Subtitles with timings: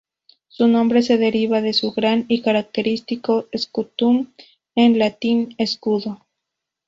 [0.47, 4.29] Su nombre se deriva de su gran y característico "scutum",
[4.73, 6.25] en latín: escudo.